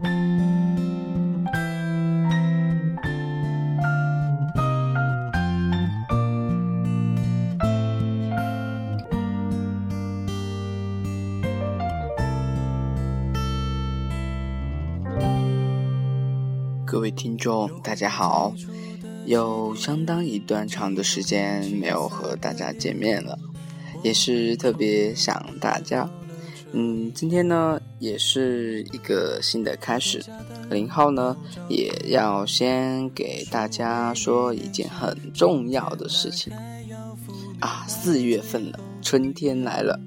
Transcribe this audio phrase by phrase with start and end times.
[0.00, 0.08] 各
[16.98, 18.54] 位听众，大家好！
[19.26, 23.38] 有相当一段长的时间没有和大家见面了，
[24.02, 26.08] 也是特别想大家。
[26.72, 30.20] 嗯，今天呢也是一个新的开始，
[30.68, 31.36] 零号呢
[31.68, 36.52] 也要先给大家说一件很重要的事情
[37.60, 37.84] 啊！
[37.86, 40.00] 四月份了，春天来了，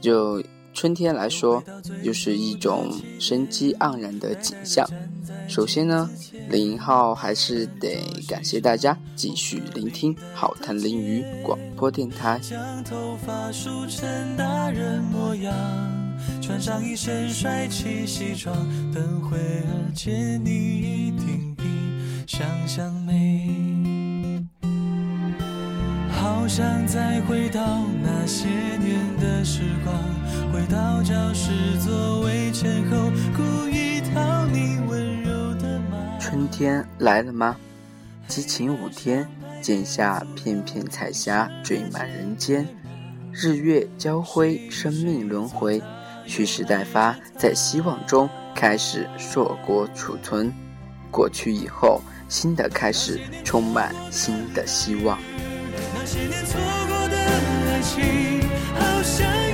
[0.00, 0.42] 就。
[0.74, 1.64] 春天来说，
[2.04, 4.88] 又是一种生机盎然的景象。
[5.48, 6.08] 首先呢，
[6.48, 12.40] 零号还是得感谢大家继续聆听好谈淋雨广播电台。
[16.40, 18.54] 穿上一身帅气西装，
[18.92, 21.64] 等会儿见你一定比
[22.26, 24.44] 想象美。
[26.10, 29.94] 好想再回到那些年的时光。
[30.52, 37.56] 回到教室座位前后，故意讨你温柔的骂春天来了吗？
[38.26, 39.28] 激情五天，
[39.62, 42.66] 剪下片片彩霞缀满人间，
[43.32, 45.80] 日月交辉，生命轮回，
[46.28, 50.52] 蓄势待发，在希望中开始硕果储存。
[51.10, 55.18] 过去以后，新的开始，充满新的希望。
[55.94, 58.42] 那些年错过的爱情，
[58.78, 59.48] 好想。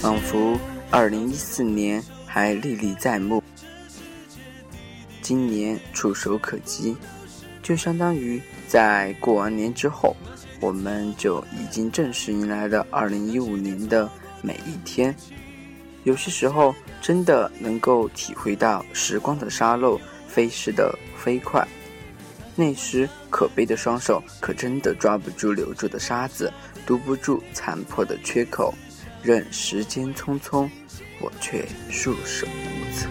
[0.00, 0.58] 仿佛
[0.90, 3.44] 二零一四年还历历在目，
[5.20, 6.96] 今年触手可及，
[7.62, 10.16] 就相当于在过完年之后，
[10.60, 14.10] 我们就已经正式迎来了二零一五年的
[14.42, 15.14] 每一天。
[16.04, 21.66] 有些时候，真的能够体会到时光的沙漏飞逝的飞快，
[22.56, 26.50] 那时可悲的双手可真的抓不住留住的沙子，
[26.86, 28.74] 堵不住残破的缺口。
[29.22, 30.66] 任时间匆匆，
[31.20, 33.10] 我却束手无策。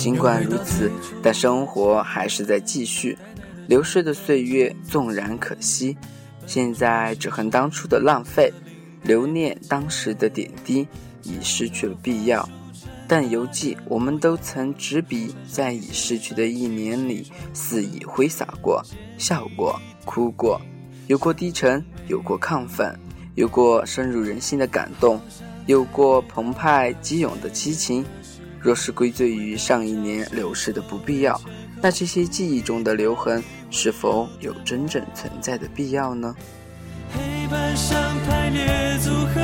[0.00, 0.90] 尽管如此，
[1.22, 3.18] 但生活还是在继续。
[3.66, 5.94] 流逝的岁月纵然可惜，
[6.46, 8.50] 现在只恨当初的浪费。
[9.02, 10.88] 留念当时的点滴，
[11.22, 12.48] 已失去了必要。
[13.06, 18.82] 但犹记，我们都曾执笔在已逝去的一年里肆意挥洒过，
[19.18, 20.58] 笑过，哭过，
[21.08, 22.98] 有过低沉，有过亢奋，
[23.34, 25.20] 有过深入人心的感动，
[25.66, 28.02] 有过澎湃激涌的激情。
[28.60, 31.40] 若是归罪于上一年流逝的不必要，
[31.80, 36.34] 那这些记忆中的留痕，是否有真正存在的必要呢？
[37.12, 39.40] 黑板上排列组合，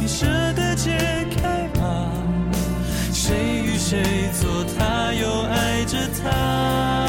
[0.00, 0.90] 你舍得解
[1.36, 2.10] 开吗？
[3.12, 4.02] 谁与谁
[4.40, 7.03] 坐他，又爱着他？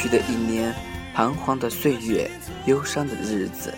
[0.00, 0.72] 去的一年，
[1.12, 2.30] 彷徨的岁月，
[2.66, 3.74] 忧伤的日子，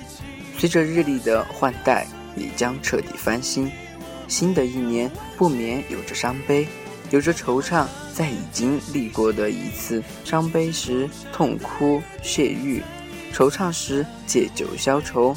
[0.59, 3.73] 随着日历的换代，也将彻底翻新。
[4.29, 6.69] 新的一年不免有着伤悲，
[7.09, 12.83] 有着惆怅，在已经历过的一次伤悲时痛哭泄欲，
[13.33, 15.35] 惆怅时借酒消愁。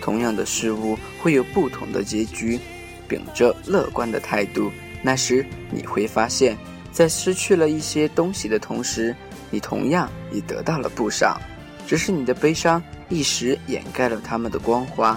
[0.00, 2.58] 同样的事物会有不同的结局，
[3.06, 4.72] 秉着乐观的态度，
[5.02, 6.56] 那时你会发现，
[6.90, 9.14] 在失去了一些东西的同时。
[9.54, 11.40] 你同样也得到了不少，
[11.86, 15.16] 只是你的悲伤一时掩盖了他们的光华。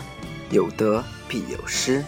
[0.52, 2.06] 有得必有失。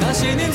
[0.00, 0.52] 那些年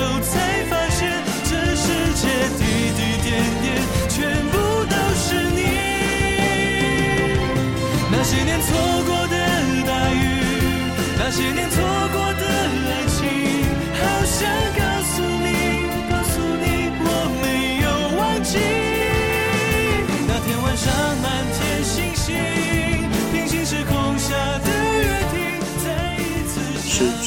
[0.00, 0.39] 后回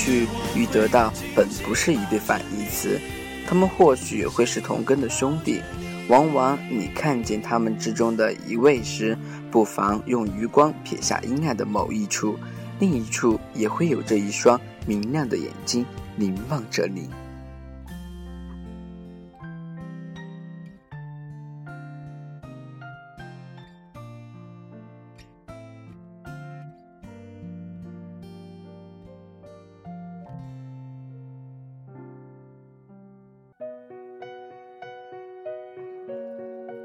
[0.03, 2.99] 去与得到本不是一对反义词，
[3.47, 5.61] 他们或许会是同根的兄弟。
[6.09, 9.17] 往往你看见他们之中的一位时，
[9.49, 12.37] 不妨用余光撇下阴暗的某一处，
[12.79, 15.85] 另一处也会有着一双明亮的眼睛
[16.17, 17.09] 凝望着你。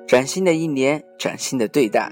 [0.08, 2.10] 崭新的一年，崭新的对待。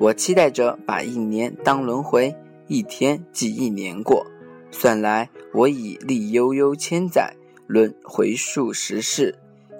[0.00, 2.34] 我期待着把一年当轮回，
[2.68, 4.26] 一天即一年过。
[4.70, 7.34] 算来我已历悠悠千载，
[7.66, 9.34] 轮回数十世，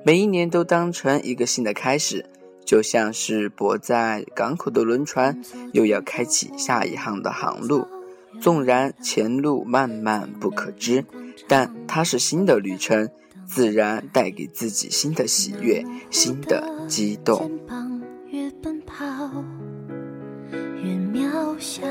[0.05, 2.27] 每一年都当成一个新的开始，
[2.67, 5.41] 就像是泊在港口的轮船，
[5.73, 7.87] 又要开启下一行的航路。
[8.43, 11.03] 纵然前路漫漫不可知，
[11.49, 13.09] 但它是新的旅程。
[13.47, 17.51] 自然带给自己新的喜悦，新的激动。
[18.31, 19.05] 越奔跑
[20.83, 21.83] 越渺小，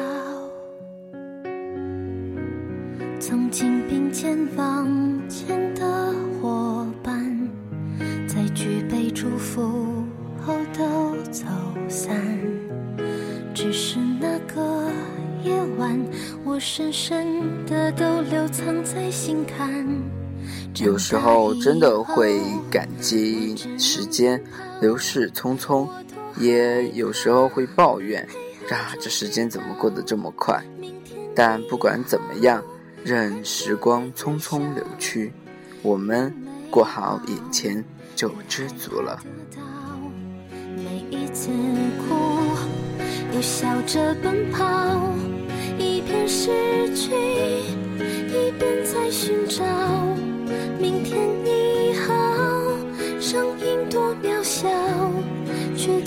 [3.17, 4.87] 曾经并肩往
[5.29, 7.49] 前的伙伴，
[8.27, 10.03] 在举杯祝福
[10.45, 11.45] 后都走
[11.87, 12.21] 散。
[13.53, 14.91] 只是那个
[15.43, 15.97] 夜晚，
[16.43, 19.87] 我深深的都留藏在心坎。
[20.77, 22.41] 有时候真的会
[22.71, 24.41] 感激时间
[24.81, 25.87] 流逝匆匆，
[26.37, 28.27] 也有时候会抱怨，
[28.69, 30.59] 啊，这时间怎么过得这么快？
[31.35, 32.63] 但不管怎么样，
[33.03, 35.31] 任时光匆匆流去，
[35.81, 36.33] 我们
[36.71, 37.83] 过好眼前
[38.15, 39.21] 就知足了。
[40.75, 41.49] 每一次
[42.07, 42.15] 哭，
[43.35, 44.65] 又笑着奔跑，
[45.77, 46.49] 一边失
[46.95, 47.11] 去，
[48.27, 49.63] 一边在寻找。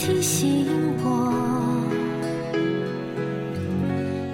[0.06, 0.64] 提醒
[1.02, 1.34] 我，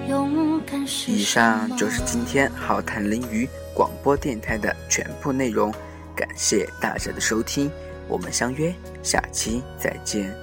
[0.07, 5.73] 勇敢是以上就是今天浩谈林语广播电台的全部内容，
[6.15, 7.71] 感谢大家的收听，
[8.07, 8.71] 我们相约
[9.01, 10.42] 下期再见。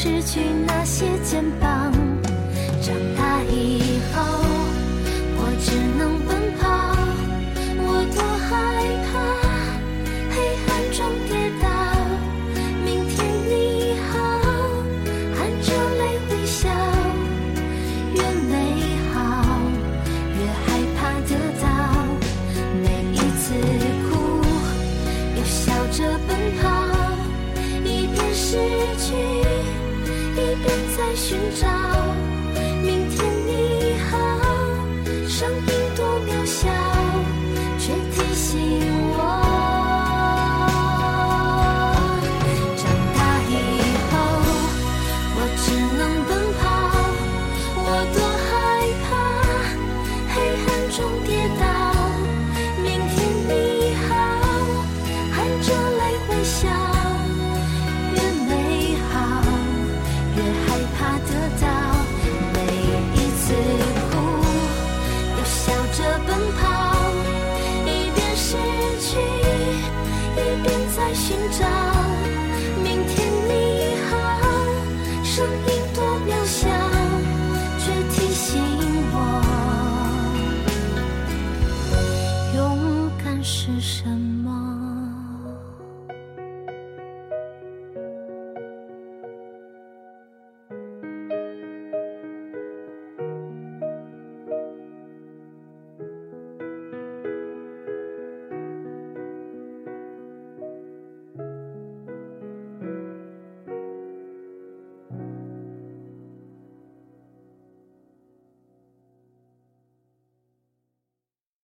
[0.00, 1.67] 失去那些肩膀。